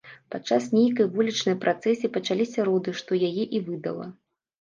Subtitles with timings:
[0.35, 4.09] Падчас нейкай вулічнай працэсіі пачаліся роды, што яе і выдала.